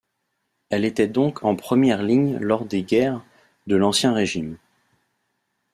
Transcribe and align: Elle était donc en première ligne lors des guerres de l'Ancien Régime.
Elle 0.71 0.83
était 0.83 1.07
donc 1.07 1.43
en 1.43 1.55
première 1.55 2.01
ligne 2.01 2.37
lors 2.39 2.65
des 2.65 2.81
guerres 2.81 3.23
de 3.67 3.75
l'Ancien 3.75 4.13
Régime. 4.13 4.57